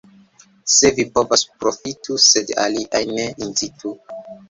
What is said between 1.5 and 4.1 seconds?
profitu, sed aliajn ne incitu.